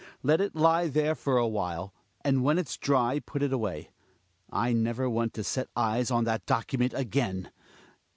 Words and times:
Let 0.23 0.41
it 0.41 0.55
li^ 0.55 0.91
there 0.91 1.13
for 1.13 1.37
a 1.37 1.47
while. 1.47 1.93
And 2.25 2.43
when 2.43 2.57
it's 2.57 2.75
dry 2.75 3.19
put 3.19 3.43
it 3.43 3.51
awayo 3.51 3.85
I 4.51 4.73
never 4.73 5.07
want 5.07 5.35
to 5.35 5.43
set 5.43 5.69
eyes 5.75 6.09
on 6.09 6.23
that 6.23 6.47
document 6.47 6.95
again. 6.95 7.51